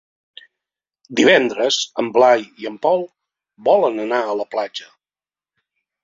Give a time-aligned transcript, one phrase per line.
[1.17, 3.03] Divendres en Blai i en Pol
[3.67, 4.89] volen anar a la platja.